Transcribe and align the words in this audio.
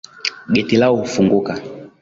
Geti 0.53 0.77
lao 0.81 0.95
hufunguka. 0.97 1.59